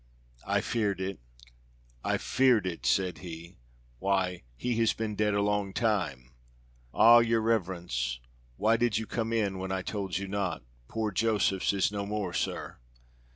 [0.47, 1.19] "I feared it!
[2.03, 3.57] I feared it!" said he.
[3.99, 6.31] "Why he has been dead a long time.
[6.91, 7.19] Ah!
[7.19, 8.19] your reverence,
[8.57, 10.63] why did you come in when I told you not?
[10.87, 12.77] Poor Josephs is no more, Sir."